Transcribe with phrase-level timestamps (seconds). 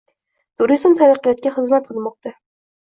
[0.63, 2.39] Turizm taraqqiyotga xizmat qilmoqda